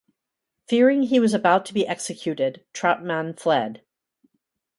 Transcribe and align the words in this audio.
Fearing 0.67 1.03
he 1.03 1.19
was 1.19 1.31
about 1.31 1.63
to 1.67 1.75
be 1.75 1.85
executed, 1.87 2.65
Trautmann 2.73 3.37
fled. 3.39 3.83